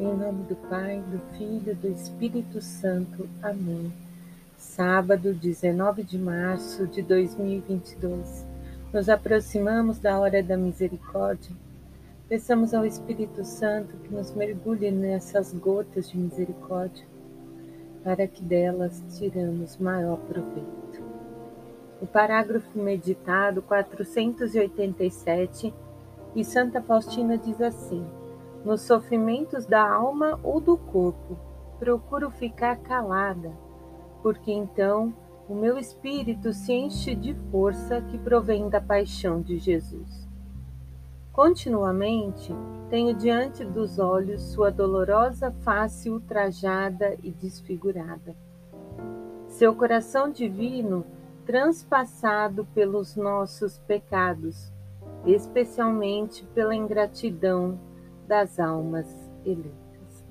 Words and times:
Em 0.00 0.16
nome 0.16 0.44
do 0.44 0.56
Pai, 0.56 1.04
do 1.12 1.18
Filho 1.36 1.72
e 1.72 1.74
do 1.74 1.88
Espírito 1.88 2.62
Santo. 2.62 3.28
Amém. 3.42 3.92
Sábado, 4.56 5.34
19 5.34 6.02
de 6.02 6.16
março 6.16 6.86
de 6.86 7.02
2022. 7.02 8.46
Nos 8.94 9.10
aproximamos 9.10 9.98
da 9.98 10.18
hora 10.18 10.42
da 10.42 10.56
misericórdia. 10.56 11.54
Peçamos 12.30 12.72
ao 12.72 12.86
Espírito 12.86 13.44
Santo 13.44 13.94
que 13.98 14.10
nos 14.10 14.34
mergulhe 14.34 14.90
nessas 14.90 15.52
gotas 15.52 16.08
de 16.08 16.16
misericórdia, 16.16 17.04
para 18.02 18.26
que 18.26 18.42
delas 18.42 19.04
tiramos 19.18 19.76
maior 19.76 20.16
proveito. 20.20 21.04
O 22.00 22.06
parágrafo 22.06 22.78
meditado 22.78 23.60
487 23.60 25.74
e 26.34 26.42
Santa 26.42 26.80
Faustina 26.80 27.36
diz 27.36 27.60
assim: 27.60 28.02
Nos 28.64 28.82
sofrimentos 28.82 29.64
da 29.64 29.88
alma 29.90 30.38
ou 30.42 30.60
do 30.60 30.76
corpo, 30.76 31.38
procuro 31.78 32.30
ficar 32.30 32.76
calada, 32.76 33.50
porque 34.22 34.52
então 34.52 35.14
o 35.48 35.54
meu 35.54 35.78
espírito 35.78 36.52
se 36.52 36.72
enche 36.72 37.14
de 37.14 37.34
força 37.50 38.02
que 38.02 38.18
provém 38.18 38.68
da 38.68 38.80
paixão 38.80 39.40
de 39.40 39.58
Jesus. 39.58 40.28
Continuamente 41.32 42.54
tenho 42.90 43.14
diante 43.14 43.64
dos 43.64 43.98
olhos 43.98 44.42
sua 44.52 44.70
dolorosa 44.70 45.50
face 45.62 46.10
ultrajada 46.10 47.16
e 47.22 47.30
desfigurada. 47.30 48.36
Seu 49.48 49.74
coração 49.74 50.30
divino 50.30 51.04
transpassado 51.46 52.66
pelos 52.74 53.16
nossos 53.16 53.78
pecados, 53.78 54.70
especialmente 55.24 56.44
pela 56.54 56.74
ingratidão 56.74 57.78
das 58.30 58.60
almas 58.60 59.08
eleitas. 59.44 60.24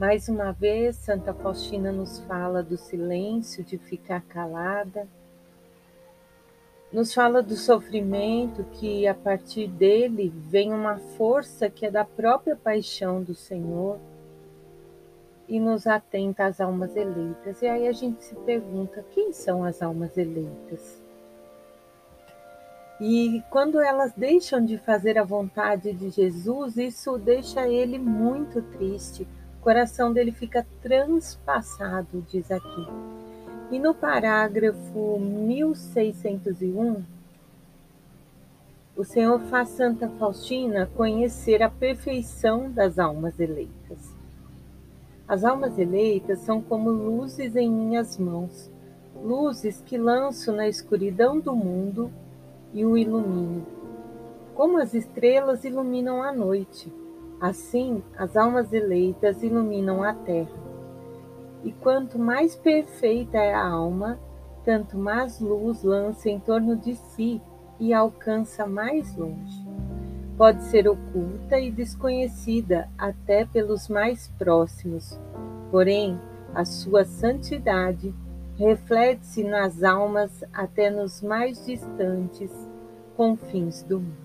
Mais 0.00 0.26
uma 0.26 0.52
vez, 0.52 0.96
Santa 0.96 1.34
Faustina 1.34 1.92
nos 1.92 2.20
fala 2.20 2.62
do 2.62 2.78
silêncio, 2.78 3.62
de 3.62 3.76
ficar 3.76 4.22
calada, 4.22 5.06
nos 6.90 7.12
fala 7.12 7.42
do 7.42 7.56
sofrimento, 7.56 8.64
que 8.72 9.06
a 9.06 9.14
partir 9.14 9.68
dele 9.68 10.32
vem 10.48 10.72
uma 10.72 10.96
força 10.96 11.68
que 11.68 11.84
é 11.84 11.90
da 11.90 12.06
própria 12.06 12.56
paixão 12.56 13.22
do 13.22 13.34
Senhor 13.34 13.98
e 15.46 15.60
nos 15.60 15.86
atenta 15.86 16.46
às 16.46 16.58
almas 16.58 16.96
eleitas. 16.96 17.60
E 17.60 17.66
aí 17.66 17.86
a 17.86 17.92
gente 17.92 18.24
se 18.24 18.34
pergunta: 18.34 19.04
quem 19.10 19.30
são 19.34 19.62
as 19.62 19.82
almas 19.82 20.16
eleitas? 20.16 21.02
E 23.00 23.44
quando 23.48 23.80
elas 23.80 24.12
deixam 24.16 24.64
de 24.64 24.76
fazer 24.76 25.18
a 25.18 25.24
vontade 25.24 25.92
de 25.92 26.10
Jesus, 26.10 26.76
isso 26.76 27.16
deixa 27.16 27.68
ele 27.68 27.96
muito 27.96 28.60
triste. 28.60 29.26
O 29.60 29.62
coração 29.62 30.12
dele 30.12 30.32
fica 30.32 30.66
transpassado, 30.82 32.24
diz 32.28 32.50
aqui. 32.50 32.86
E 33.70 33.78
no 33.78 33.94
parágrafo 33.94 35.18
1601, 35.20 37.04
o 38.96 39.04
Senhor 39.04 39.38
faz 39.42 39.68
Santa 39.68 40.08
Faustina 40.18 40.90
conhecer 40.96 41.62
a 41.62 41.70
perfeição 41.70 42.68
das 42.68 42.98
almas 42.98 43.38
eleitas. 43.38 43.98
As 45.28 45.44
almas 45.44 45.78
eleitas 45.78 46.40
são 46.40 46.60
como 46.60 46.90
luzes 46.90 47.54
em 47.54 47.70
minhas 47.70 48.18
mãos, 48.18 48.68
luzes 49.22 49.80
que 49.86 49.96
lanço 49.96 50.50
na 50.50 50.66
escuridão 50.66 51.38
do 51.38 51.54
mundo 51.54 52.10
e 52.72 52.84
o 52.84 52.96
ilumino. 52.96 53.66
Como 54.54 54.78
as 54.78 54.94
estrelas 54.94 55.64
iluminam 55.64 56.22
a 56.22 56.32
noite, 56.32 56.92
assim 57.40 58.02
as 58.16 58.36
almas 58.36 58.72
eleitas 58.72 59.42
iluminam 59.42 60.02
a 60.02 60.12
terra. 60.12 60.68
E 61.64 61.72
quanto 61.72 62.18
mais 62.18 62.54
perfeita 62.54 63.38
é 63.38 63.54
a 63.54 63.66
alma, 63.66 64.18
tanto 64.64 64.98
mais 64.98 65.40
luz 65.40 65.82
lança 65.82 66.28
em 66.28 66.38
torno 66.38 66.76
de 66.76 66.94
si 66.94 67.40
e 67.80 67.92
alcança 67.94 68.66
mais 68.66 69.14
longe. 69.16 69.66
Pode 70.36 70.62
ser 70.64 70.88
oculta 70.88 71.58
e 71.58 71.70
desconhecida 71.70 72.88
até 72.96 73.44
pelos 73.44 73.88
mais 73.88 74.28
próximos, 74.38 75.18
porém, 75.70 76.18
a 76.54 76.64
sua 76.64 77.04
santidade 77.04 78.14
reflete-se 78.58 79.44
nas 79.44 79.84
almas 79.84 80.30
até 80.52 80.90
nos 80.90 81.22
mais 81.22 81.64
distantes 81.64 82.50
confins 83.16 83.82
do 83.82 84.00
mundo. 84.00 84.16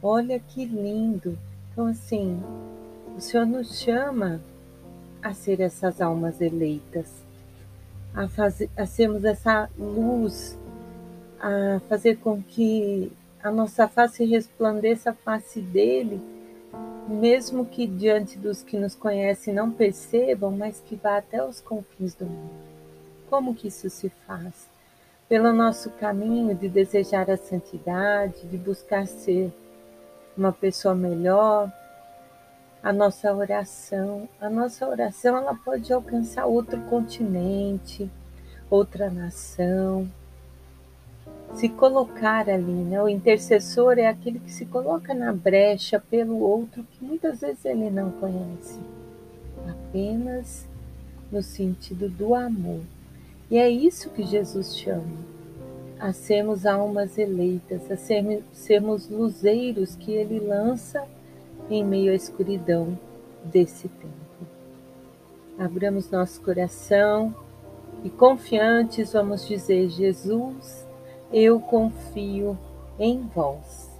Olha 0.00 0.38
que 0.38 0.64
lindo! 0.64 1.36
Então, 1.72 1.86
assim, 1.86 2.40
o 3.16 3.20
Senhor 3.20 3.46
nos 3.46 3.80
chama 3.80 4.40
a 5.20 5.34
ser 5.34 5.60
essas 5.60 6.00
almas 6.00 6.40
eleitas, 6.40 7.10
a, 8.14 8.28
fazer, 8.28 8.70
a 8.76 8.86
sermos 8.86 9.24
essa 9.24 9.68
luz, 9.76 10.56
a 11.40 11.80
fazer 11.88 12.18
com 12.18 12.40
que 12.40 13.10
a 13.42 13.50
nossa 13.50 13.88
face 13.88 14.24
resplandeça 14.24 15.10
a 15.10 15.14
face 15.14 15.60
dele, 15.60 16.20
mesmo 17.08 17.66
que 17.66 17.86
diante 17.86 18.38
dos 18.38 18.62
que 18.62 18.78
nos 18.78 18.94
conhecem 18.94 19.52
não 19.52 19.70
percebam, 19.70 20.52
mas 20.52 20.80
que 20.80 20.94
vá 20.94 21.18
até 21.18 21.44
os 21.44 21.60
confins 21.60 22.14
do 22.14 22.26
mundo. 22.26 22.73
Como 23.28 23.54
que 23.54 23.68
isso 23.68 23.88
se 23.90 24.08
faz? 24.26 24.68
Pelo 25.28 25.52
nosso 25.52 25.90
caminho 25.90 26.54
de 26.54 26.68
desejar 26.68 27.30
a 27.30 27.36
santidade, 27.36 28.46
de 28.46 28.56
buscar 28.56 29.06
ser 29.06 29.52
uma 30.36 30.52
pessoa 30.52 30.94
melhor, 30.94 31.72
a 32.82 32.92
nossa 32.92 33.32
oração, 33.32 34.28
a 34.38 34.50
nossa 34.50 34.86
oração 34.86 35.36
ela 35.36 35.54
pode 35.54 35.92
alcançar 35.92 36.44
outro 36.44 36.80
continente, 36.82 38.10
outra 38.68 39.10
nação, 39.10 40.06
se 41.54 41.68
colocar 41.68 42.48
ali, 42.50 42.72
né? 42.72 43.02
O 43.02 43.08
intercessor 43.08 43.98
é 43.98 44.06
aquele 44.06 44.38
que 44.38 44.50
se 44.50 44.66
coloca 44.66 45.14
na 45.14 45.32
brecha 45.32 45.98
pelo 45.98 46.38
outro 46.40 46.84
que 46.84 47.04
muitas 47.04 47.40
vezes 47.40 47.64
ele 47.64 47.90
não 47.90 48.10
conhece, 48.10 48.78
apenas 49.68 50.66
no 51.30 51.42
sentido 51.42 52.08
do 52.08 52.34
amor. 52.34 52.80
E 53.50 53.58
é 53.58 53.68
isso 53.68 54.10
que 54.10 54.24
Jesus 54.24 54.76
chama, 54.76 55.18
a 55.98 56.12
sermos 56.12 56.64
almas 56.66 57.18
eleitas, 57.18 57.90
a 57.90 57.96
sermos, 57.96 59.08
luzeiros 59.08 59.94
que 59.96 60.12
Ele 60.12 60.40
lança 60.40 61.06
em 61.70 61.84
meio 61.84 62.12
à 62.12 62.14
escuridão 62.14 62.98
desse 63.44 63.88
tempo. 63.88 64.14
Abramos 65.58 66.10
nosso 66.10 66.40
coração 66.42 67.34
e 68.02 68.10
confiantes 68.10 69.12
vamos 69.12 69.46
dizer: 69.46 69.88
Jesus, 69.88 70.86
eu 71.32 71.60
confio 71.60 72.58
em 72.98 73.20
vós. 73.34 73.93